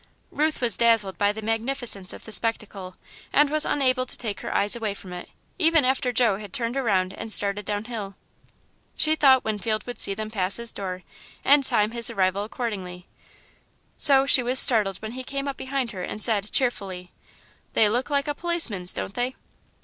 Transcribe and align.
Ruth 0.31 0.61
was 0.61 0.77
dazzled 0.77 1.19
by 1.19 1.31
the 1.31 1.43
magnificence 1.43 2.11
of 2.11 2.25
the 2.25 2.31
spectacle 2.31 2.95
and 3.31 3.51
was 3.51 3.67
unable 3.67 4.07
to 4.07 4.17
take 4.17 4.39
her 4.41 4.51
eyes 4.51 4.75
away 4.75 4.95
from 4.95 5.13
it, 5.13 5.29
even 5.59 5.85
after 5.85 6.11
Joe 6.11 6.37
had 6.37 6.53
turned 6.53 6.75
around 6.75 7.13
and 7.13 7.31
started 7.31 7.65
down 7.65 7.85
hill. 7.85 8.15
She 8.95 9.13
thought 9.15 9.43
Winfield 9.43 9.85
would 9.85 9.99
see 9.99 10.15
them 10.15 10.31
pass 10.31 10.57
his 10.57 10.71
door 10.71 11.03
and 11.45 11.63
time 11.63 11.91
his 11.91 12.09
arrival 12.09 12.43
accordingly, 12.43 13.05
so 13.95 14.25
she 14.25 14.41
was 14.41 14.57
startled 14.57 14.97
when 15.03 15.11
he 15.11 15.23
came 15.23 15.47
up 15.47 15.55
behind 15.57 15.91
her 15.91 16.01
and 16.01 16.19
said, 16.19 16.51
cheerfully: 16.51 17.11
"They 17.73 17.87
look 17.87 18.09
like 18.09 18.27
a 18.27 18.33
policeman's, 18.33 18.93
don't 18.93 19.13
they?" 19.13 19.35